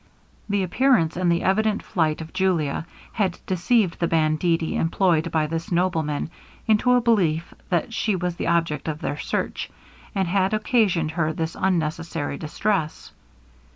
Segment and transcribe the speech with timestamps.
[0.49, 5.71] The appearance and the evident flight of Julia had deceived the banditti employed by this
[5.71, 6.31] nobleman,
[6.67, 9.69] into a belief that she was the object of their search,
[10.15, 13.11] and had occasioned her this unnecessary distress.